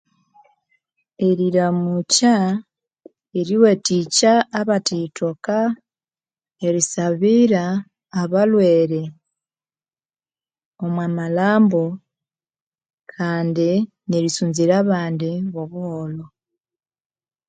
[1.27, 2.35] Eriramukya
[3.39, 5.57] eriwathikya abathiyithoka
[6.67, 7.63] erisabira
[8.21, 9.01] abalhwere
[10.85, 11.83] omwa malhambo
[13.13, 13.69] kandi
[14.09, 16.25] nerisunzira abandi bwo buholho